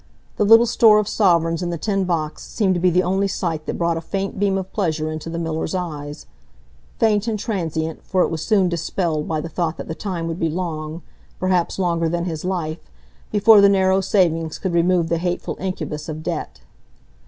The 0.37 0.45
little 0.45 0.65
store 0.65 0.97
of 0.97 1.07
sovereigns 1.07 1.61
in 1.61 1.69
the 1.69 1.77
tin 1.77 2.05
box 2.05 2.41
seemed 2.41 2.73
to 2.73 2.79
be 2.79 2.89
the 2.89 3.03
only 3.03 3.27
sight 3.27 3.67
that 3.67 3.77
brought 3.77 3.97
a 3.97 4.01
faint 4.01 4.39
beam 4.39 4.57
of 4.57 4.73
pleasure 4.73 5.11
into 5.11 5.29
the 5.29 5.37
miller's 5.37 5.75
eyes,—faint 5.75 7.27
and 7.27 7.37
transient, 7.37 8.03
for 8.03 8.23
it 8.23 8.29
was 8.31 8.41
soon 8.43 8.67
dispelled 8.67 9.27
by 9.27 9.39
the 9.39 9.47
thought 9.47 9.77
that 9.77 9.87
the 9.87 9.93
time 9.93 10.27
would 10.27 10.39
be 10.39 10.49
long—perhaps 10.49 11.77
longer 11.77 12.09
than 12.09 12.25
his 12.25 12.43
life,—before 12.43 13.61
the 13.61 13.69
narrow 13.69 14.01
savings 14.01 14.57
could 14.57 14.73
remove 14.73 15.07
the 15.07 15.19
hateful 15.19 15.55
incubus 15.59 16.09
of 16.09 16.23
debt. 16.23 16.61